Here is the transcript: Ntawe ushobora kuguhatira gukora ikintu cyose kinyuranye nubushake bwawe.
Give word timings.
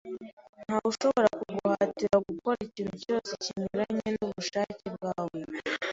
Ntawe 0.65 0.85
ushobora 0.93 1.29
kuguhatira 1.39 2.15
gukora 2.27 2.59
ikintu 2.67 2.95
cyose 3.03 3.31
kinyuranye 3.43 4.07
nubushake 4.15 4.85
bwawe. 4.95 5.39